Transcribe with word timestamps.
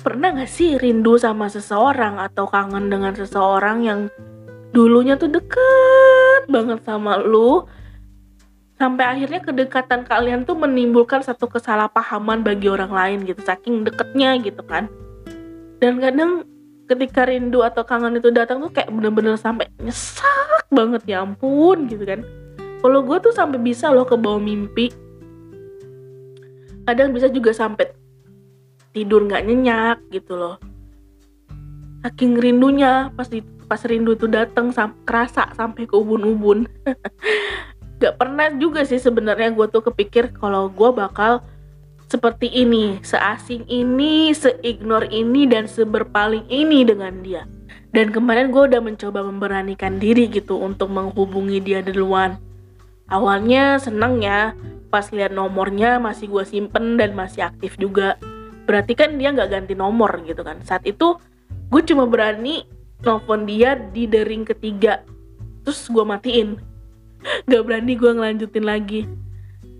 pernah 0.00 0.32
gak 0.32 0.48
sih 0.48 0.80
rindu 0.80 1.20
sama 1.20 1.52
seseorang 1.52 2.16
atau 2.16 2.48
kangen 2.48 2.88
dengan 2.88 3.12
seseorang 3.12 3.84
yang 3.84 4.00
dulunya 4.72 5.20
tuh 5.20 5.28
deket 5.28 6.48
banget 6.48 6.80
sama 6.86 7.20
lu 7.20 7.68
sampai 8.80 9.04
akhirnya 9.04 9.44
kedekatan 9.44 10.08
kalian 10.08 10.48
tuh 10.48 10.56
menimbulkan 10.56 11.20
satu 11.20 11.52
kesalahpahaman 11.52 12.40
bagi 12.40 12.72
orang 12.72 12.88
lain 12.88 13.18
gitu 13.28 13.44
saking 13.44 13.84
deketnya 13.84 14.40
gitu 14.40 14.64
kan? 14.64 14.88
Dan 15.84 16.00
kadang 16.00 16.48
ketika 16.88 17.28
rindu 17.28 17.60
atau 17.60 17.84
kangen 17.84 18.16
itu 18.16 18.32
datang 18.32 18.64
tuh 18.64 18.72
kayak 18.72 18.88
bener-bener 18.88 19.36
sampai 19.36 19.68
nyesak 19.84 20.64
banget 20.72 21.04
ya 21.04 21.20
ampun 21.20 21.92
gitu 21.92 22.08
kan? 22.08 22.24
Kalau 22.80 23.04
gue 23.04 23.20
tuh 23.20 23.36
sampai 23.36 23.60
bisa 23.60 23.92
loh 23.92 24.08
ke 24.08 24.16
bawah 24.16 24.40
mimpi. 24.40 24.88
Kadang 26.88 27.12
bisa 27.12 27.28
juga 27.28 27.52
sampai 27.52 27.99
tidur 28.90 29.26
nggak 29.26 29.44
nyenyak 29.46 29.98
gitu 30.10 30.34
loh. 30.34 30.56
Saking 32.00 32.40
rindunya 32.40 33.12
pas 33.12 33.28
di 33.28 33.44
pas 33.70 33.78
rindu 33.86 34.18
itu 34.18 34.26
datang 34.26 34.74
sam 34.74 34.98
kerasa 35.06 35.46
sampai 35.54 35.86
ke 35.86 35.94
ubun-ubun. 35.94 36.66
Gak 38.02 38.16
pernah 38.16 38.50
juga 38.56 38.82
sih 38.82 38.98
sebenarnya 38.98 39.54
gue 39.54 39.68
tuh 39.70 39.84
kepikir 39.86 40.34
kalau 40.34 40.72
gue 40.72 40.90
bakal 40.90 41.44
seperti 42.10 42.50
ini 42.50 42.98
seasing 43.06 43.62
ini 43.70 44.34
seignore 44.34 45.06
ini 45.12 45.46
dan 45.46 45.70
seberpaling 45.70 46.48
ini 46.50 46.82
dengan 46.82 47.22
dia. 47.22 47.46
Dan 47.94 48.10
kemarin 48.10 48.50
gue 48.50 48.72
udah 48.72 48.82
mencoba 48.82 49.22
memberanikan 49.22 50.02
diri 50.02 50.26
gitu 50.26 50.58
untuk 50.58 50.90
menghubungi 50.90 51.62
dia 51.62 51.84
duluan. 51.84 52.40
Awalnya 53.06 53.78
seneng 53.78 54.24
ya 54.24 54.56
pas 54.90 55.06
lihat 55.14 55.30
nomornya 55.30 56.02
masih 56.02 56.26
gue 56.26 56.42
simpen 56.42 56.98
dan 56.98 57.14
masih 57.14 57.46
aktif 57.46 57.78
juga 57.78 58.18
berarti 58.70 58.94
kan 58.94 59.18
dia 59.18 59.34
nggak 59.34 59.50
ganti 59.50 59.74
nomor 59.74 60.22
gitu 60.22 60.46
kan. 60.46 60.62
Saat 60.62 60.86
itu 60.86 61.18
gue 61.50 61.82
cuma 61.82 62.06
berani 62.06 62.62
nelfon 63.02 63.42
dia 63.42 63.74
di 63.74 64.06
dering 64.06 64.46
ketiga. 64.46 65.02
Terus 65.66 65.90
gue 65.90 66.06
matiin. 66.06 66.54
Gak 67.50 67.62
berani 67.66 67.98
gue 67.98 68.10
ngelanjutin 68.16 68.64
lagi. 68.64 69.04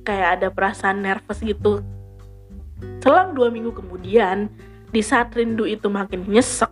Kayak 0.05 0.29
ada 0.37 0.49
perasaan 0.53 1.01
nervous 1.01 1.41
gitu. 1.41 1.81
Selang 3.01 3.33
dua 3.33 3.49
minggu 3.49 3.73
kemudian 3.73 4.51
di 4.91 5.01
saat 5.01 5.33
rindu 5.33 5.65
itu 5.65 5.87
makin 5.87 6.27
nyesek 6.27 6.69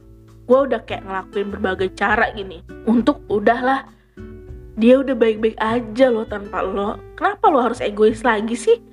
gue 0.48 0.58
udah 0.64 0.80
kayak 0.83 1.05
ngelakuin 1.06 1.48
berbagai 1.55 1.89
cara 1.94 2.34
gini. 2.34 2.64
Untuk 2.84 3.22
udahlah 3.30 3.86
dia 4.74 4.98
udah 4.98 5.14
baik-baik 5.14 5.56
aja 5.56 6.06
loh 6.11 6.27
tanpa 6.27 6.66
lo. 6.66 6.98
Kenapa 7.14 7.46
lo 7.48 7.62
harus 7.62 7.78
egois 7.78 8.20
lagi 8.27 8.58
sih 8.58 8.88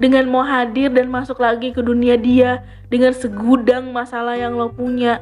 dengan 0.00 0.24
mau 0.32 0.40
hadir 0.40 0.88
dan 0.88 1.12
masuk 1.12 1.36
lagi 1.38 1.76
ke 1.76 1.84
dunia 1.84 2.16
dia 2.16 2.64
dengan 2.88 3.12
segudang 3.12 3.92
masalah 3.92 4.34
yang 4.34 4.56
lo 4.56 4.72
punya. 4.72 5.20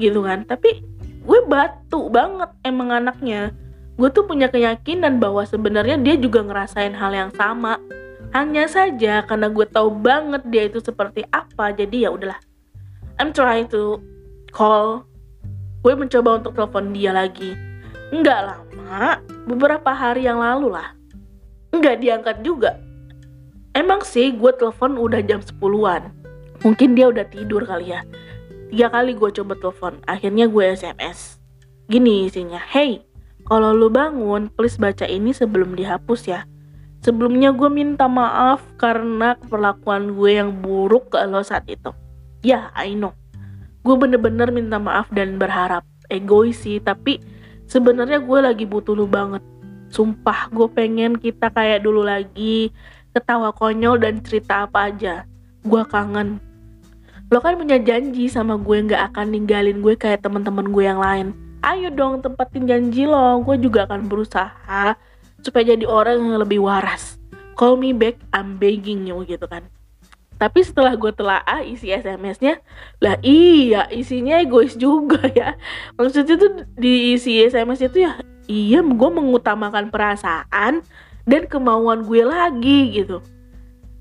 Gitu 0.00 0.24
kan? 0.24 0.48
Tapi 0.48 0.80
gue 1.22 1.40
batu 1.44 2.08
banget 2.08 2.48
emang 2.64 2.88
anaknya. 2.88 3.52
Gue 4.00 4.08
tuh 4.08 4.24
punya 4.24 4.48
keyakinan 4.48 5.20
bahwa 5.20 5.44
sebenarnya 5.44 6.00
dia 6.00 6.16
juga 6.16 6.40
ngerasain 6.40 6.96
hal 6.96 7.12
yang 7.12 7.30
sama. 7.36 7.76
Hanya 8.32 8.64
saja 8.64 9.20
karena 9.28 9.52
gue 9.52 9.68
tahu 9.68 9.92
banget 9.92 10.40
dia 10.48 10.64
itu 10.72 10.80
seperti 10.80 11.28
apa 11.28 11.76
jadi 11.76 12.08
ya 12.08 12.10
udahlah. 12.16 12.40
I'm 13.20 13.36
trying 13.36 13.68
to 13.76 14.00
call. 14.56 15.04
Gue 15.84 15.92
mencoba 15.92 16.40
untuk 16.40 16.56
telepon 16.56 16.96
dia 16.96 17.12
lagi. 17.12 17.52
Nggak 18.08 18.40
lama 18.40 19.20
beberapa 19.44 19.92
hari 19.92 20.24
yang 20.24 20.40
lalu 20.40 20.72
lah. 20.72 20.96
Nggak 21.76 22.00
diangkat 22.00 22.36
juga 22.40 22.72
Emang 23.72 24.04
sih 24.04 24.36
gue 24.36 24.52
telepon 24.52 25.00
udah 25.00 25.24
jam 25.24 25.40
10-an. 25.40 26.12
Mungkin 26.60 26.92
dia 26.92 27.08
udah 27.08 27.24
tidur 27.24 27.64
kali 27.64 27.96
ya. 27.96 28.04
Tiga 28.68 28.92
kali 28.92 29.16
gue 29.16 29.30
coba 29.32 29.56
telepon, 29.56 30.00
akhirnya 30.04 30.44
gue 30.48 30.64
SMS. 30.76 31.40
Gini 31.88 32.28
isinya, 32.28 32.60
hey, 32.60 33.04
kalau 33.48 33.72
lu 33.72 33.88
bangun, 33.88 34.52
please 34.52 34.76
baca 34.76 35.08
ini 35.08 35.32
sebelum 35.32 35.72
dihapus 35.72 36.20
ya. 36.28 36.44
Sebelumnya 37.02 37.50
gue 37.50 37.66
minta 37.66 38.06
maaf 38.06 38.62
karena 38.78 39.34
perlakuan 39.50 40.14
gue 40.14 40.38
yang 40.38 40.62
buruk 40.62 41.10
ke 41.10 41.18
lo 41.26 41.42
saat 41.42 41.66
itu. 41.66 41.90
Ya, 42.46 42.70
I 42.78 42.94
know. 42.94 43.16
Gue 43.82 43.98
bener-bener 43.98 44.54
minta 44.54 44.78
maaf 44.78 45.10
dan 45.10 45.40
berharap. 45.40 45.82
Egois 46.12 46.60
sih, 46.60 46.78
tapi 46.78 47.18
sebenarnya 47.66 48.22
gue 48.22 48.38
lagi 48.38 48.64
butuh 48.68 48.94
lu 48.94 49.08
banget. 49.08 49.42
Sumpah, 49.90 50.52
gue 50.54 50.68
pengen 50.70 51.18
kita 51.18 51.50
kayak 51.50 51.82
dulu 51.82 52.06
lagi 52.06 52.70
ketawa 53.12 53.52
konyol 53.52 54.00
dan 54.00 54.24
cerita 54.24 54.66
apa 54.66 54.88
aja. 54.88 55.28
Gue 55.62 55.84
kangen. 55.86 56.40
Lo 57.32 57.40
kan 57.40 57.56
punya 57.56 57.80
janji 57.80 58.28
sama 58.28 58.60
gue 58.60 58.88
nggak 58.88 59.12
akan 59.12 59.32
ninggalin 59.32 59.80
gue 59.80 59.96
kayak 59.96 60.24
teman-teman 60.24 60.68
gue 60.68 60.84
yang 60.84 61.00
lain. 61.00 61.32
Ayo 61.62 61.88
dong 61.94 62.20
tempatin 62.20 62.66
janji 62.66 63.08
lo. 63.08 63.40
Gue 63.44 63.56
juga 63.56 63.88
akan 63.88 64.10
berusaha 64.10 64.96
supaya 65.40 65.64
jadi 65.76 65.84
orang 65.88 66.20
yang 66.20 66.40
lebih 66.42 66.60
waras. 66.60 67.16
Call 67.56 67.76
me 67.76 67.92
back, 67.92 68.16
I'm 68.32 68.56
begging 68.56 69.06
you 69.06 69.22
gitu 69.28 69.44
kan. 69.46 69.68
Tapi 70.42 70.58
setelah 70.66 70.98
gue 70.98 71.12
telaah 71.14 71.62
isi 71.62 71.94
SMS-nya, 71.94 72.58
lah 72.98 73.14
iya 73.22 73.86
isinya 73.94 74.42
egois 74.42 74.74
juga 74.74 75.22
ya. 75.38 75.54
Maksudnya 75.94 76.34
tuh 76.34 76.66
di 76.74 77.14
isi 77.14 77.38
SMS 77.38 77.86
itu 77.86 78.02
ya, 78.02 78.18
iya 78.50 78.82
gue 78.82 79.10
mengutamakan 79.14 79.94
perasaan 79.94 80.82
dan 81.26 81.46
kemauan 81.46 82.06
gue 82.06 82.22
lagi 82.26 82.90
gitu. 82.94 83.22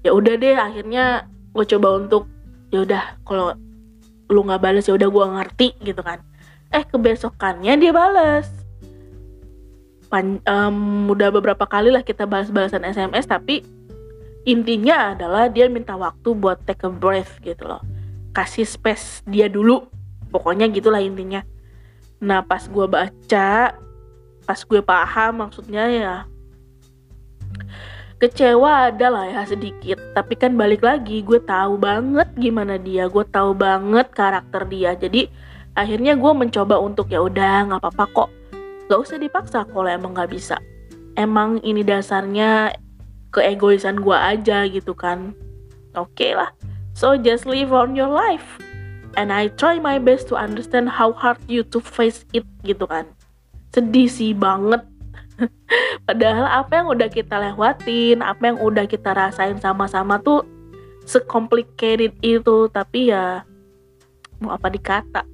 Ya 0.02 0.12
udah 0.16 0.34
deh 0.38 0.58
akhirnya 0.58 1.30
gue 1.54 1.66
coba 1.78 2.02
untuk 2.02 2.26
ya 2.74 2.82
udah 2.88 3.22
kalau 3.28 3.54
lu 4.32 4.42
nggak 4.48 4.62
balas 4.64 4.88
ya 4.88 4.96
udah 4.98 5.10
gue 5.12 5.26
ngerti 5.38 5.68
gitu 5.86 6.02
kan. 6.02 6.24
Eh 6.72 6.88
kebesokannya 6.88 7.76
dia 7.78 7.92
balas 7.92 8.48
Pan, 10.12 10.44
um, 10.44 11.08
udah 11.08 11.32
beberapa 11.32 11.64
kali 11.64 11.88
lah 11.88 12.04
kita 12.04 12.28
balas-balasan 12.28 12.84
SMS 12.84 13.32
tapi 13.32 13.64
intinya 14.44 15.16
adalah 15.16 15.48
dia 15.48 15.72
minta 15.72 15.96
waktu 15.96 16.36
buat 16.36 16.68
take 16.68 16.84
a 16.84 16.92
breath 16.92 17.40
gitu 17.40 17.64
loh. 17.64 17.80
Kasih 18.36 18.68
space 18.68 19.24
dia 19.24 19.48
dulu 19.48 19.88
pokoknya 20.28 20.68
gitulah 20.68 21.00
intinya. 21.00 21.48
Nah 22.20 22.44
pas 22.44 22.68
gue 22.68 22.86
baca 22.92 23.76
pas 24.44 24.60
gue 24.60 24.82
paham 24.84 25.48
maksudnya 25.48 25.88
ya 25.88 26.16
kecewa 28.22 28.94
adalah 28.94 29.26
ya 29.26 29.42
sedikit. 29.50 29.98
Tapi 30.14 30.38
kan 30.38 30.54
balik 30.54 30.86
lagi 30.86 31.26
gue 31.26 31.42
tahu 31.42 31.82
banget 31.82 32.30
gimana 32.38 32.78
dia. 32.78 33.10
Gue 33.10 33.26
tahu 33.26 33.58
banget 33.58 34.14
karakter 34.14 34.70
dia. 34.70 34.94
Jadi 34.94 35.26
akhirnya 35.74 36.14
gue 36.14 36.32
mencoba 36.38 36.78
untuk 36.78 37.10
ya 37.10 37.26
udah 37.26 37.74
nggak 37.74 37.82
apa-apa 37.82 38.06
kok. 38.14 38.30
Gak 38.92 39.00
usah 39.02 39.18
dipaksa 39.18 39.60
kalau 39.66 39.90
emang 39.90 40.14
nggak 40.14 40.30
bisa. 40.30 40.62
Emang 41.18 41.58
ini 41.66 41.82
dasarnya 41.82 42.76
keegoisan 43.34 44.04
gue 44.04 44.14
aja 44.14 44.70
gitu 44.70 44.94
kan. 44.94 45.34
Oke 45.98 46.30
okay 46.30 46.32
lah. 46.38 46.54
So 46.94 47.18
just 47.18 47.50
live 47.50 47.74
on 47.74 47.98
your 47.98 48.12
life. 48.12 48.60
And 49.16 49.34
I 49.34 49.52
try 49.60 49.80
my 49.80 50.00
best 50.00 50.32
to 50.32 50.40
understand 50.40 50.88
how 50.88 51.12
hard 51.12 51.40
you 51.50 51.68
to 51.74 51.80
face 51.84 52.24
it 52.32 52.48
gitu 52.64 52.88
kan. 52.88 53.10
Sedih 53.72 54.08
sih 54.08 54.36
banget 54.36 54.84
Padahal 56.08 56.46
apa 56.48 56.82
yang 56.82 56.88
udah 56.92 57.10
kita 57.10 57.36
lewatin, 57.38 58.22
apa 58.22 58.54
yang 58.54 58.58
udah 58.62 58.86
kita 58.86 59.14
rasain 59.14 59.58
sama-sama 59.60 60.22
tuh 60.22 60.46
secomplicated 61.06 62.14
itu, 62.22 62.70
tapi 62.70 63.12
ya 63.14 63.46
mau 64.42 64.54
apa 64.54 64.70
dikata. 64.70 65.26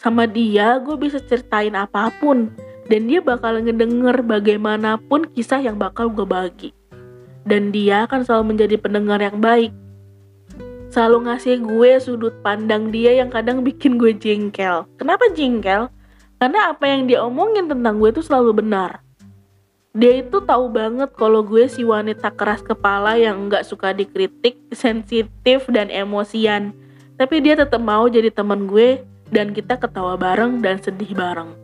Sama 0.00 0.24
dia 0.24 0.80
gue 0.80 0.96
bisa 0.96 1.20
ceritain 1.20 1.76
apa 1.76 2.08
pun 2.20 2.48
dan 2.88 3.04
dia 3.04 3.20
bakal 3.20 3.60
ngedenger 3.60 4.24
bagaimanapun 4.24 5.28
kisah 5.36 5.60
yang 5.60 5.76
bakal 5.76 6.08
gue 6.08 6.24
bagi. 6.24 6.70
Dan 7.44 7.72
dia 7.72 8.04
akan 8.08 8.24
selalu 8.24 8.56
menjadi 8.56 8.76
pendengar 8.80 9.20
yang 9.20 9.40
baik. 9.40 9.72
Selalu 10.90 11.30
ngasih 11.30 11.62
gue 11.62 11.90
sudut 12.02 12.34
pandang 12.42 12.90
dia 12.90 13.14
yang 13.14 13.30
kadang 13.30 13.62
bikin 13.62 13.94
gue 13.94 14.10
jengkel. 14.16 14.88
Kenapa 14.98 15.30
jengkel? 15.30 15.86
Karena 16.40 16.72
apa 16.72 16.84
yang 16.88 17.04
dia 17.06 17.20
omongin 17.22 17.68
tentang 17.68 18.00
gue 18.00 18.10
itu 18.10 18.24
selalu 18.24 18.64
benar 18.64 19.09
dia 19.90 20.22
itu 20.22 20.38
tahu 20.38 20.70
banget 20.70 21.10
kalau 21.18 21.42
gue 21.42 21.66
si 21.66 21.82
wanita 21.82 22.30
keras 22.30 22.62
kepala 22.62 23.18
yang 23.18 23.50
nggak 23.50 23.66
suka 23.66 23.90
dikritik, 23.90 24.54
sensitif 24.70 25.66
dan 25.66 25.90
emosian. 25.90 26.70
Tapi 27.18 27.42
dia 27.42 27.58
tetap 27.58 27.82
mau 27.82 28.06
jadi 28.06 28.30
teman 28.30 28.70
gue 28.70 29.02
dan 29.34 29.50
kita 29.50 29.82
ketawa 29.82 30.14
bareng 30.14 30.62
dan 30.62 30.78
sedih 30.78 31.10
bareng. 31.10 31.58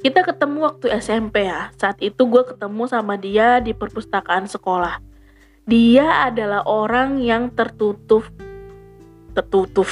Kita 0.00 0.22
ketemu 0.22 0.70
waktu 0.70 0.86
SMP 1.02 1.50
ya. 1.50 1.74
Saat 1.74 1.98
itu 1.98 2.22
gue 2.30 2.46
ketemu 2.46 2.86
sama 2.86 3.18
dia 3.18 3.58
di 3.58 3.74
perpustakaan 3.74 4.46
sekolah. 4.46 5.02
Dia 5.66 6.30
adalah 6.30 6.62
orang 6.64 7.18
yang 7.18 7.50
tertutup 7.50 8.22
tertutup. 9.34 9.86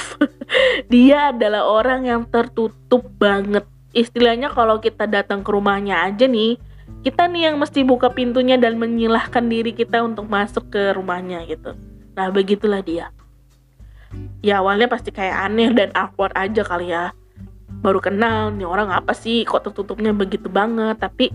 dia 0.93 1.35
adalah 1.35 1.67
orang 1.67 2.07
yang 2.07 2.23
tertutup 2.31 3.03
banget 3.19 3.67
istilahnya 3.93 4.53
kalau 4.53 4.77
kita 4.77 5.09
datang 5.09 5.41
ke 5.41 5.49
rumahnya 5.49 6.05
aja 6.05 6.29
nih 6.29 6.59
kita 6.99 7.31
nih 7.31 7.51
yang 7.51 7.55
mesti 7.55 7.87
buka 7.87 8.11
pintunya 8.11 8.59
dan 8.59 8.75
menyilahkan 8.75 9.45
diri 9.47 9.71
kita 9.71 10.03
untuk 10.03 10.27
masuk 10.27 10.67
ke 10.67 10.91
rumahnya 10.91 11.47
gitu. 11.47 11.71
Nah 12.17 12.27
begitulah 12.27 12.83
dia. 12.83 13.15
Ya 14.43 14.59
awalnya 14.59 14.91
pasti 14.91 15.13
kayak 15.13 15.47
aneh 15.47 15.71
dan 15.71 15.95
awkward 15.95 16.35
aja 16.35 16.59
kali 16.65 16.91
ya. 16.91 17.15
Baru 17.79 18.03
kenal 18.03 18.51
nih 18.51 18.67
orang 18.67 18.91
apa 18.91 19.15
sih? 19.15 19.47
Kok 19.47 19.71
tertutupnya 19.71 20.11
begitu 20.11 20.51
banget? 20.51 20.99
Tapi 20.99 21.31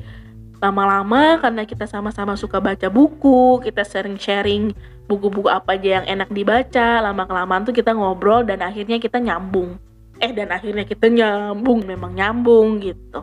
lama-lama 0.60 1.40
karena 1.40 1.68
kita 1.68 1.84
sama-sama 1.84 2.40
suka 2.40 2.56
baca 2.56 2.88
buku 2.88 3.60
kita 3.60 3.84
sering 3.84 4.16
sharing 4.16 4.72
buku-buku 5.04 5.52
apa 5.52 5.76
aja 5.76 6.00
yang 6.00 6.06
enak 6.08 6.32
dibaca 6.32 7.04
lama 7.04 7.28
kelamaan 7.28 7.68
tuh 7.68 7.76
kita 7.76 7.92
ngobrol 7.92 8.48
dan 8.48 8.64
akhirnya 8.64 8.96
kita 8.96 9.20
nyambung 9.20 9.76
eh 10.24 10.32
dan 10.32 10.48
akhirnya 10.48 10.88
kita 10.88 11.12
nyambung 11.12 11.84
memang 11.84 12.16
nyambung 12.16 12.80
gitu. 12.80 13.20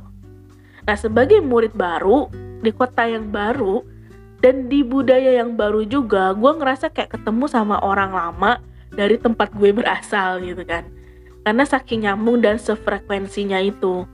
Nah 0.85 0.95
sebagai 0.97 1.41
murid 1.41 1.73
baru 1.73 2.29
di 2.61 2.69
kota 2.69 3.09
yang 3.09 3.33
baru 3.33 3.81
dan 4.37 4.69
di 4.69 4.85
budaya 4.85 5.41
yang 5.41 5.57
baru 5.57 5.81
juga 5.85 6.37
gue 6.37 6.51
ngerasa 6.61 6.93
kayak 6.93 7.17
ketemu 7.17 7.49
sama 7.49 7.81
orang 7.81 8.13
lama 8.13 8.61
dari 8.93 9.17
tempat 9.17 9.49
gue 9.57 9.73
berasal 9.73 10.45
gitu 10.45 10.61
kan. 10.61 10.85
Karena 11.41 11.65
saking 11.65 12.05
nyambung 12.05 12.37
dan 12.45 12.61
sefrekuensinya 12.61 13.57
itu. 13.65 14.05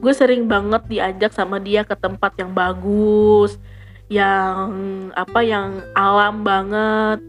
Gue 0.00 0.12
sering 0.16 0.48
banget 0.48 0.88
diajak 0.88 1.36
sama 1.36 1.60
dia 1.60 1.84
ke 1.84 1.92
tempat 1.92 2.32
yang 2.40 2.56
bagus 2.56 3.60
yang 4.08 4.72
apa 5.12 5.40
yang 5.44 5.84
alam 5.92 6.40
banget. 6.40 7.20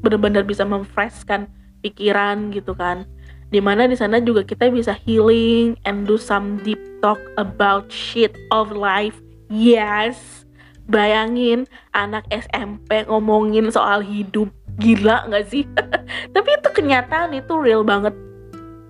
Benar-benar 0.00 0.48
bisa 0.48 0.64
memfreshkan 0.64 1.48
pikiran 1.84 2.52
gitu 2.56 2.72
kan 2.72 3.04
di 3.46 3.62
mana 3.62 3.86
di 3.86 3.94
sana 3.94 4.18
juga 4.18 4.42
kita 4.42 4.66
bisa 4.74 4.98
healing 5.06 5.78
and 5.86 6.10
do 6.10 6.18
some 6.18 6.58
deep 6.66 6.80
talk 6.98 7.20
about 7.38 7.86
shit 7.94 8.34
of 8.50 8.74
life. 8.74 9.22
Yes. 9.46 10.42
Bayangin 10.86 11.66
anak 11.94 12.26
SMP 12.30 13.06
ngomongin 13.06 13.70
soal 13.70 14.02
hidup. 14.02 14.50
Gila 14.82 15.30
nggak 15.30 15.46
sih? 15.46 15.62
Tapi 16.34 16.48
itu 16.58 16.68
kenyataan 16.74 17.38
itu 17.38 17.54
real 17.58 17.86
banget. 17.86 18.14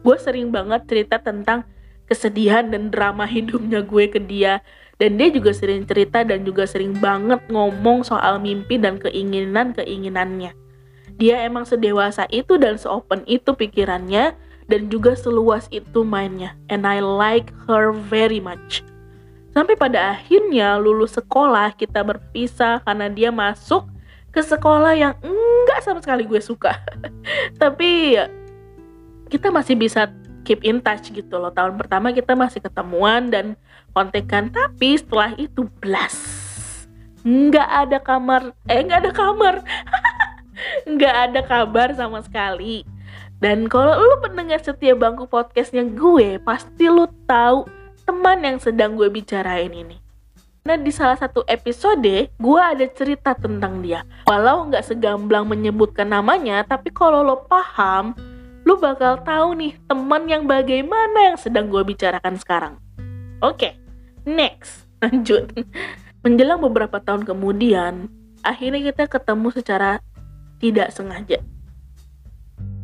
Gue 0.01 0.17
sering 0.17 0.49
banget 0.49 0.89
cerita 0.89 1.21
tentang 1.21 1.65
kesedihan 2.09 2.69
dan 2.69 2.89
drama 2.89 3.29
hidupnya 3.29 3.85
gue 3.85 4.09
ke 4.09 4.21
dia. 4.21 4.65
Dan 4.97 5.21
dia 5.21 5.29
juga 5.29 5.53
sering 5.53 5.85
cerita 5.85 6.25
dan 6.25 6.49
juga 6.49 6.65
sering 6.65 6.97
banget 6.97 7.45
ngomong 7.53 8.01
soal 8.01 8.41
mimpi 8.41 8.81
dan 8.81 8.97
keinginan-keinginannya. 8.97 10.57
Dia 11.21 11.45
emang 11.45 11.69
sedewasa 11.69 12.25
itu 12.33 12.57
dan 12.57 12.81
seopen 12.81 13.25
itu 13.29 13.53
pikirannya 13.53 14.37
dan 14.67 14.91
juga 14.91 15.15
seluas 15.15 15.71
itu 15.71 16.03
mainnya. 16.03 16.55
And 16.71 16.87
I 16.87 17.03
like 17.03 17.51
her 17.67 17.95
very 17.95 18.43
much. 18.43 18.83
Sampai 19.57 19.79
pada 19.79 20.19
akhirnya 20.19 20.77
lulus 20.77 21.17
sekolah 21.17 21.73
kita 21.79 22.05
berpisah 22.05 22.85
karena 22.85 23.09
dia 23.09 23.33
masuk 23.33 23.89
ke 24.35 24.45
sekolah 24.45 24.93
yang 24.93 25.15
enggak 25.25 25.81
sama 25.81 26.05
sekali 26.05 26.29
gue 26.29 26.43
suka. 26.43 26.77
Tapi 27.63 28.21
kita 29.33 29.49
masih 29.51 29.75
bisa 29.75 30.13
keep 30.47 30.63
in 30.63 30.79
touch 30.79 31.11
gitu 31.11 31.43
loh 31.43 31.51
tahun 31.51 31.75
pertama 31.75 32.15
kita 32.15 32.39
masih 32.39 32.63
ketemuan 32.63 33.27
dan 33.35 33.59
kontekan 33.91 34.47
tapi 34.55 34.95
setelah 34.95 35.35
itu 35.35 35.67
blas 35.83 36.15
nggak 37.27 37.67
ada 37.67 37.99
kamar 37.99 38.55
eh 38.71 38.87
nggak 38.87 39.01
ada 39.03 39.11
kamar 39.11 39.55
nggak 40.95 41.17
ada 41.27 41.41
kabar 41.43 41.91
sama 41.99 42.23
sekali 42.23 42.87
dan 43.39 43.69
kalau 43.69 43.97
lu 44.01 44.17
pendengar 44.25 44.61
setia 44.61 44.97
bangku 44.97 45.29
podcastnya 45.29 45.85
gue 45.85 46.41
pasti 46.43 46.89
lu 46.89 47.05
tahu 47.29 47.69
teman 48.09 48.41
yang 48.43 48.59
sedang 48.61 48.95
gue 48.95 49.09
bicarain 49.13 49.73
ini 49.73 50.03
Nah 50.67 50.75
di 50.75 50.91
salah 50.91 51.15
satu 51.15 51.47
episode 51.47 52.27
gue 52.27 52.59
ada 52.59 52.83
cerita 52.91 53.39
tentang 53.39 53.87
dia 53.87 54.03
Walau 54.27 54.67
nggak 54.67 54.83
segamblang 54.83 55.47
menyebutkan 55.47 56.11
namanya 56.11 56.67
Tapi 56.67 56.91
kalau 56.91 57.23
lo 57.23 57.47
paham 57.47 58.19
lu 58.67 58.75
bakal 58.83 59.23
tahu 59.23 59.55
nih 59.55 59.79
teman 59.87 60.27
yang 60.27 60.43
bagaimana 60.43 61.31
yang 61.31 61.39
sedang 61.39 61.71
gue 61.71 61.87
bicarakan 61.87 62.35
sekarang. 62.35 62.75
Oke, 63.39 63.71
okay, 63.71 63.73
next, 64.27 64.91
lanjut. 65.07 65.55
Menjelang 66.27 66.59
beberapa 66.59 66.99
tahun 66.99 67.23
kemudian, 67.23 68.11
akhirnya 68.43 68.91
kita 68.91 69.07
ketemu 69.07 69.55
secara 69.55 70.03
tidak 70.59 70.91
sengaja. 70.91 71.39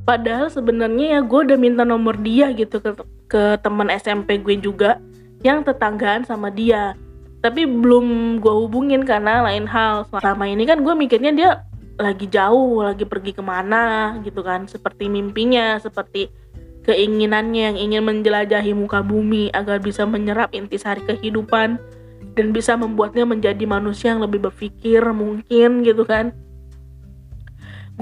Padahal 0.03 0.51
sebenarnya 0.51 1.19
ya 1.19 1.21
gue 1.23 1.41
udah 1.47 1.59
minta 1.59 1.87
nomor 1.87 2.19
dia 2.19 2.51
gitu 2.51 2.83
ke, 2.83 2.91
ke 3.31 3.43
teman 3.63 3.87
SMP 3.87 4.43
gue 4.43 4.59
juga 4.59 4.99
yang 5.47 5.63
tetanggaan 5.63 6.27
sama 6.27 6.51
dia. 6.51 6.99
Tapi 7.43 7.67
belum 7.67 8.39
gue 8.39 8.55
hubungin 8.67 9.07
karena 9.07 9.43
lain 9.47 9.67
hal. 9.67 10.07
Selama 10.11 10.47
ini 10.47 10.67
kan 10.67 10.83
gue 10.83 10.95
mikirnya 10.95 11.31
dia 11.35 11.51
lagi 12.03 12.27
jauh, 12.27 12.83
lagi 12.83 13.07
pergi 13.07 13.31
ke 13.37 13.43
mana 13.43 14.17
gitu 14.27 14.43
kan, 14.43 14.67
seperti 14.67 15.07
mimpinya, 15.07 15.79
seperti 15.79 16.31
keinginannya 16.83 17.63
yang 17.71 17.79
ingin 17.79 18.03
menjelajahi 18.03 18.75
muka 18.75 19.07
bumi 19.07 19.55
agar 19.55 19.79
bisa 19.79 20.03
menyerap 20.03 20.51
intisari 20.51 21.03
kehidupan 21.07 21.79
dan 22.35 22.47
bisa 22.51 22.75
membuatnya 22.75 23.23
menjadi 23.23 23.63
manusia 23.69 24.17
yang 24.17 24.23
lebih 24.25 24.51
berpikir 24.51 25.03
mungkin 25.15 25.87
gitu 25.87 26.03
kan. 26.03 26.35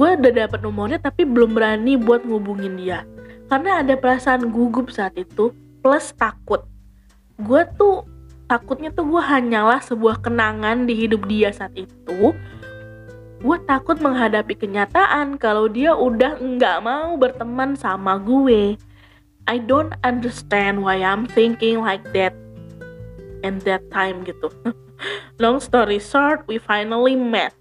Gue 0.00 0.16
udah 0.16 0.32
dapet 0.32 0.64
nomornya 0.64 0.96
tapi 0.96 1.28
belum 1.28 1.52
berani 1.52 2.00
buat 2.00 2.24
ngubungin 2.24 2.80
dia 2.80 3.04
karena 3.52 3.84
ada 3.84 4.00
perasaan 4.00 4.48
gugup 4.48 4.88
saat 4.88 5.12
itu 5.20 5.52
plus 5.84 6.16
takut. 6.16 6.64
Gue 7.36 7.68
tuh 7.76 8.08
takutnya 8.48 8.88
tuh 8.96 9.04
gue 9.04 9.20
hanyalah 9.20 9.84
sebuah 9.84 10.24
kenangan 10.24 10.88
di 10.88 10.96
hidup 10.96 11.28
dia 11.28 11.52
saat 11.52 11.76
itu 11.76 12.32
gue 13.40 13.56
takut 13.64 13.96
menghadapi 13.96 14.52
kenyataan 14.52 15.40
kalau 15.40 15.64
dia 15.68 15.96
udah 15.96 16.36
nggak 16.40 16.78
mau 16.80 17.16
berteman 17.20 17.72
sama 17.76 18.16
gue. 18.20 18.76
I 19.48 19.56
don't 19.60 19.96
understand 20.04 20.84
why 20.84 21.00
I'm 21.00 21.28
thinking 21.28 21.80
like 21.80 22.04
that 22.16 22.32
and 23.40 23.60
that 23.68 23.84
time 23.92 24.24
gitu. 24.24 24.48
Long 25.42 25.60
story 25.60 26.00
short, 26.00 26.44
we 26.48 26.60
finally 26.60 27.16
met 27.16 27.52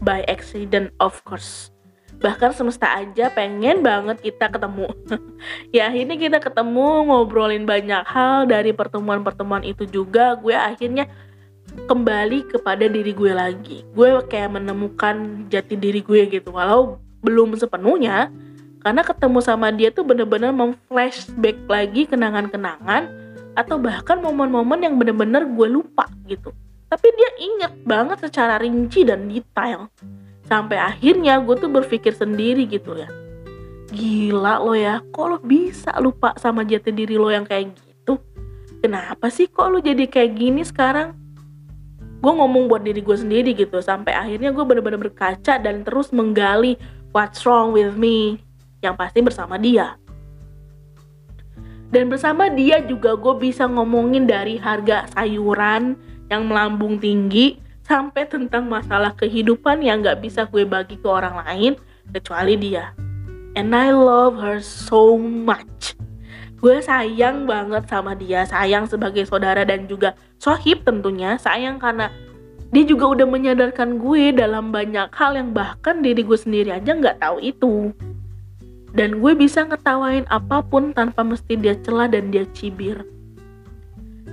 by 0.00 0.24
accident 0.28 0.96
of 1.00 1.20
course. 1.28 1.68
Bahkan 2.18 2.50
semesta 2.50 2.98
aja 2.98 3.30
pengen 3.30 3.86
banget 3.86 4.18
kita 4.18 4.50
ketemu. 4.50 4.90
ya 5.74 5.86
akhirnya 5.86 6.16
kita 6.18 6.38
ketemu 6.42 7.06
ngobrolin 7.06 7.62
banyak 7.62 8.02
hal 8.02 8.50
dari 8.50 8.74
pertemuan-pertemuan 8.74 9.62
itu 9.62 9.86
juga. 9.86 10.34
Gue 10.34 10.58
akhirnya 10.58 11.06
kembali 11.86 12.50
kepada 12.50 12.90
diri 12.90 13.14
gue 13.14 13.30
lagi. 13.30 13.86
Gue 13.94 14.18
kayak 14.26 14.58
menemukan 14.58 15.46
jati 15.46 15.78
diri 15.78 16.02
gue 16.02 16.26
gitu. 16.26 16.50
Walau 16.50 16.98
belum 17.22 17.54
sepenuhnya 17.54 18.34
karena 18.82 19.02
ketemu 19.02 19.38
sama 19.42 19.70
dia 19.74 19.90
tuh 19.90 20.06
bener-bener 20.06 20.54
memflashback 20.54 21.66
lagi 21.66 22.06
kenangan-kenangan 22.06 23.10
atau 23.58 23.74
bahkan 23.78 24.22
momen-momen 24.22 24.78
yang 24.82 24.94
bener-bener 24.98 25.46
gue 25.46 25.68
lupa 25.70 26.06
gitu. 26.26 26.50
Tapi 26.88 27.06
dia 27.14 27.30
inget 27.42 27.72
banget 27.86 28.26
secara 28.26 28.58
rinci 28.58 29.06
dan 29.06 29.28
detail 29.30 29.90
sampai 30.48 30.80
akhirnya 30.80 31.36
gue 31.44 31.54
tuh 31.60 31.68
berpikir 31.68 32.16
sendiri 32.16 32.64
gitu 32.64 32.96
ya. 32.96 33.12
Gila 33.92 34.64
lo 34.64 34.72
ya 34.72 35.04
kok 35.12 35.26
lo 35.28 35.36
bisa 35.44 35.92
lupa 36.00 36.32
sama 36.40 36.64
jati 36.64 36.88
diri 36.88 37.20
lo 37.20 37.28
yang 37.28 37.44
kayak 37.44 37.76
gitu? 37.76 38.16
Kenapa 38.80 39.28
sih 39.28 39.52
kok 39.52 39.68
lo 39.68 39.84
jadi 39.84 40.08
kayak 40.08 40.32
gini 40.32 40.64
sekarang? 40.64 41.12
Gue 42.18 42.32
ngomong 42.34 42.66
buat 42.66 42.82
diri 42.82 43.04
gue 43.04 43.14
sendiri 43.14 43.52
gitu 43.52 43.78
sampai 43.78 44.16
akhirnya 44.16 44.50
gue 44.50 44.64
bener-bener 44.64 44.98
berkaca 44.98 45.60
dan 45.60 45.84
terus 45.84 46.10
menggali 46.10 46.74
what's 47.12 47.44
wrong 47.44 47.76
with 47.76 47.94
me 47.94 48.40
yang 48.80 48.96
pasti 48.96 49.20
bersama 49.20 49.60
dia. 49.60 50.00
Dan 51.88 52.12
bersama 52.12 52.52
dia 52.52 52.84
juga 52.84 53.16
gue 53.16 53.34
bisa 53.40 53.64
ngomongin 53.64 54.28
dari 54.28 54.60
harga 54.60 55.08
sayuran 55.16 55.96
yang 56.28 56.44
melambung 56.44 57.00
tinggi 57.00 57.56
sampai 57.88 58.28
tentang 58.28 58.68
masalah 58.68 59.16
kehidupan 59.16 59.80
yang 59.80 60.04
gak 60.04 60.20
bisa 60.20 60.44
gue 60.44 60.68
bagi 60.68 61.00
ke 61.00 61.08
orang 61.08 61.40
lain 61.40 61.72
kecuali 62.12 62.54
dia. 62.60 62.92
And 63.56 63.72
I 63.72 63.96
love 63.96 64.36
her 64.38 64.60
so 64.60 65.16
much. 65.16 65.96
Gue 66.60 66.84
sayang 66.84 67.48
banget 67.48 67.88
sama 67.88 68.12
dia 68.12 68.44
sayang 68.44 68.84
sebagai 68.84 69.24
saudara 69.24 69.64
dan 69.64 69.88
juga 69.88 70.12
sohib 70.36 70.84
tentunya 70.84 71.40
sayang 71.40 71.80
karena 71.80 72.12
dia 72.68 72.84
juga 72.84 73.08
udah 73.16 73.24
menyadarkan 73.24 73.96
gue 73.96 74.36
dalam 74.36 74.68
banyak 74.68 75.08
hal 75.16 75.32
yang 75.32 75.56
bahkan 75.56 76.04
diri 76.04 76.20
gue 76.20 76.36
sendiri 76.36 76.76
aja 76.76 76.92
nggak 76.92 77.24
tahu 77.24 77.40
itu. 77.40 77.96
Dan 78.92 79.24
gue 79.24 79.32
bisa 79.32 79.64
ngetawain 79.64 80.28
apa 80.28 80.60
pun 80.60 80.92
tanpa 80.92 81.24
mesti 81.24 81.56
dia 81.56 81.72
celah 81.80 82.08
dan 82.12 82.28
dia 82.28 82.44
cibir 82.52 83.00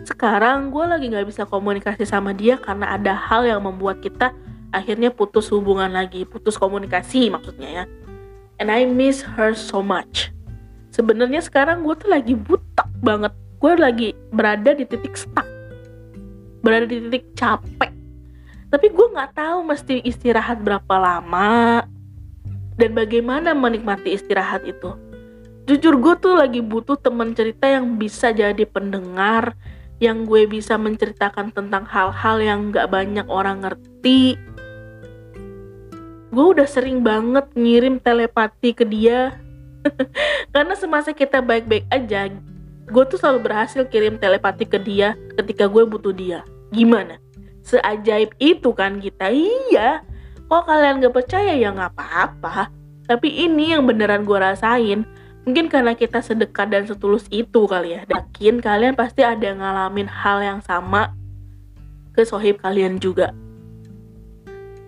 sekarang 0.05 0.69
gue 0.69 0.85
lagi 0.85 1.09
nggak 1.09 1.27
bisa 1.27 1.43
komunikasi 1.43 2.05
sama 2.05 2.31
dia 2.31 2.62
karena 2.62 2.93
ada 2.93 3.17
hal 3.17 3.43
yang 3.43 3.62
membuat 3.65 4.00
kita 4.00 4.31
akhirnya 4.69 5.09
putus 5.09 5.50
hubungan 5.50 5.89
lagi 5.89 6.24
putus 6.24 6.55
komunikasi 6.55 7.33
maksudnya 7.33 7.83
ya. 7.83 7.85
And 8.62 8.71
I 8.71 8.88
miss 8.88 9.19
her 9.35 9.51
so 9.51 9.83
much. 9.83 10.31
Sebenarnya 10.95 11.43
sekarang 11.43 11.83
gue 11.83 11.95
tuh 12.00 12.07
lagi 12.07 12.39
buta 12.39 12.88
banget. 13.03 13.35
Gue 13.59 13.74
lagi 13.75 14.09
berada 14.31 14.71
di 14.71 14.88
titik 14.88 15.19
stuck. 15.19 15.43
Berada 16.63 16.88
di 16.88 17.03
titik 17.03 17.35
capek. 17.35 17.91
Tapi 18.71 18.88
gue 18.91 19.07
nggak 19.12 19.35
tahu 19.35 19.59
mesti 19.67 20.00
istirahat 20.07 20.63
berapa 20.63 20.95
lama 20.95 21.83
dan 22.75 22.91
bagaimana 22.91 23.55
menikmati 23.55 24.15
istirahat 24.15 24.67
itu. 24.67 24.91
Jujur 25.65 25.97
gue 25.97 26.13
tuh 26.21 26.38
lagi 26.38 26.62
butuh 26.62 27.00
temen 27.00 27.33
cerita 27.33 27.65
yang 27.65 27.97
bisa 27.97 28.29
jadi 28.29 28.62
pendengar, 28.69 29.57
yang 30.03 30.27
gue 30.27 30.43
bisa 30.45 30.75
menceritakan 30.75 31.55
tentang 31.55 31.87
hal-hal 31.87 32.37
yang 32.43 32.59
gak 32.71 32.91
banyak 32.91 33.25
orang 33.31 33.63
ngerti. 33.63 34.35
Gue 36.35 36.45
udah 36.51 36.67
sering 36.67 36.99
banget 36.99 37.47
ngirim 37.55 38.03
telepati 38.03 38.75
ke 38.75 38.83
dia, 38.83 39.39
karena 40.53 40.75
semasa 40.75 41.13
kita 41.13 41.39
baik-baik 41.39 41.85
aja, 41.93 42.29
gue 42.89 43.03
tuh 43.07 43.17
selalu 43.17 43.49
berhasil 43.51 43.85
kirim 43.87 44.17
telepati 44.17 44.65
ke 44.65 44.77
dia 44.81 45.13
ketika 45.37 45.69
gue 45.69 45.83
butuh 45.85 46.13
dia. 46.13 46.41
Gimana? 46.73 47.21
Seajaib 47.65 48.37
itu 48.37 48.69
kan 48.75 49.01
kita? 49.01 49.33
Iya. 49.33 50.05
Kok 50.45 50.63
kalian 50.69 51.01
gak 51.01 51.15
percaya 51.15 51.57
ya 51.57 51.73
nggak 51.73 51.97
apa-apa. 51.97 52.69
Tapi 53.05 53.29
ini 53.45 53.73
yang 53.73 53.85
beneran 53.85 54.25
gue 54.25 54.37
rasain. 54.37 55.05
Mungkin 55.45 55.69
karena 55.69 55.93
kita 55.93 56.25
sedekat 56.25 56.73
dan 56.73 56.89
setulus 56.89 57.29
itu 57.29 57.69
kali 57.69 57.93
ya. 57.93 58.01
Yakin 58.09 58.65
kalian 58.65 58.97
pasti 58.97 59.21
ada 59.21 59.53
ngalamin 59.53 60.09
hal 60.09 60.41
yang 60.41 60.59
sama 60.65 61.13
ke 62.17 62.25
sohib 62.25 62.57
kalian 62.65 62.97
juga. 62.97 63.29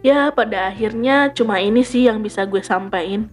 Ya 0.02 0.34
pada 0.34 0.74
akhirnya 0.74 1.30
cuma 1.34 1.62
ini 1.62 1.86
sih 1.86 2.10
yang 2.10 2.26
bisa 2.26 2.50
gue 2.50 2.62
sampaikan. 2.66 3.30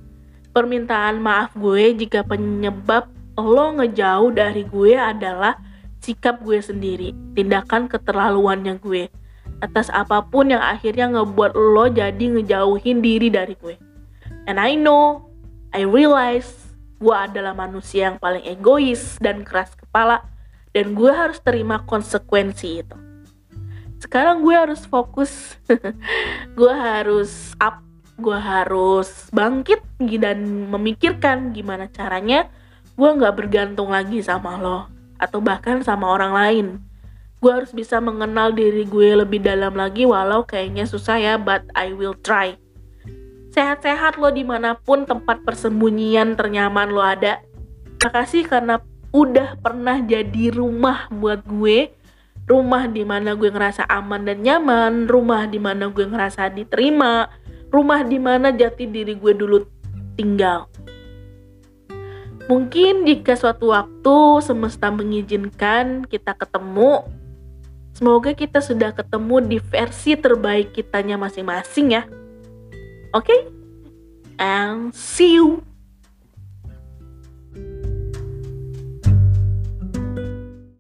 Permintaan 0.52 1.18
maaf 1.18 1.56
gue 1.56 1.96
jika 1.96 2.22
penyebab 2.22 3.08
lo 3.34 3.74
ngejauh 3.74 4.30
dari 4.30 4.62
gue 4.68 4.94
adalah 4.94 5.58
sikap 6.04 6.44
gue 6.44 6.60
sendiri, 6.60 7.16
tindakan 7.32 7.88
keterlaluannya 7.88 8.76
gue, 8.78 9.08
atas 9.64 9.88
apa 9.88 10.20
pun 10.22 10.52
yang 10.52 10.60
akhirnya 10.60 11.08
ngebuat 11.10 11.56
lo 11.56 11.88
jadi 11.88 12.20
ngejauhin 12.38 13.00
diri 13.00 13.32
dari 13.32 13.56
gue. 13.56 13.74
And 14.44 14.60
I 14.60 14.76
know, 14.76 15.26
I 15.72 15.88
realize, 15.88 16.63
gue 17.04 17.12
adalah 17.12 17.52
manusia 17.52 18.08
yang 18.08 18.16
paling 18.16 18.40
egois 18.48 19.20
dan 19.20 19.44
keras 19.44 19.76
kepala, 19.76 20.24
dan 20.72 20.96
gue 20.96 21.12
harus 21.12 21.36
terima 21.44 21.84
konsekuensi 21.84 22.80
itu. 22.80 22.96
Sekarang 24.00 24.40
gue 24.40 24.56
harus 24.56 24.88
fokus, 24.88 25.60
gue 26.58 26.72
harus 26.72 27.52
up, 27.60 27.84
gue 28.16 28.38
harus 28.40 29.28
bangkit 29.36 29.84
dan 30.00 30.72
memikirkan 30.72 31.52
gimana 31.52 31.92
caranya 31.92 32.48
gue 32.94 33.10
nggak 33.10 33.34
bergantung 33.34 33.90
lagi 33.90 34.22
sama 34.22 34.54
lo 34.54 34.86
atau 35.20 35.44
bahkan 35.44 35.84
sama 35.84 36.08
orang 36.08 36.32
lain. 36.32 36.66
Gue 37.44 37.52
harus 37.52 37.76
bisa 37.76 38.00
mengenal 38.00 38.56
diri 38.56 38.88
gue 38.88 39.20
lebih 39.20 39.44
dalam 39.44 39.76
lagi 39.76 40.08
walau 40.08 40.48
kayaknya 40.48 40.88
susah 40.88 41.20
ya 41.20 41.34
but 41.36 41.68
I 41.76 41.92
will 41.92 42.16
try 42.16 42.56
sehat-sehat 43.54 44.18
lo 44.18 44.34
di 44.34 44.42
mana 44.42 44.74
pun 44.74 45.06
tempat 45.06 45.46
persembunyian 45.46 46.34
ternyaman 46.34 46.90
lo 46.90 46.98
ada. 46.98 47.38
Makasih 48.02 48.50
karena 48.50 48.82
udah 49.14 49.54
pernah 49.62 50.02
jadi 50.02 50.50
rumah 50.50 51.06
buat 51.14 51.46
gue. 51.46 51.94
Rumah 52.44 52.90
di 52.90 53.06
mana 53.06 53.38
gue 53.38 53.48
ngerasa 53.48 53.86
aman 53.86 54.26
dan 54.26 54.42
nyaman. 54.42 55.06
Rumah 55.06 55.46
di 55.46 55.62
mana 55.62 55.86
gue 55.86 56.02
ngerasa 56.02 56.50
diterima. 56.50 57.30
Rumah 57.70 58.00
di 58.04 58.18
mana 58.18 58.50
jati 58.50 58.90
diri 58.90 59.14
gue 59.14 59.32
dulu 59.32 59.62
tinggal. 60.18 60.66
Mungkin 62.44 63.08
jika 63.08 63.38
suatu 63.40 63.72
waktu 63.72 64.44
semesta 64.44 64.92
mengizinkan 64.92 66.04
kita 66.04 66.36
ketemu, 66.36 67.08
semoga 67.96 68.36
kita 68.36 68.60
sudah 68.60 68.92
ketemu 68.92 69.56
di 69.56 69.58
versi 69.64 70.12
terbaik 70.12 70.76
kitanya 70.76 71.16
masing-masing 71.16 71.96
ya. 71.96 72.04
Okay? 73.14 73.46
And 74.38 74.94
see 74.94 75.34
you. 75.34 75.64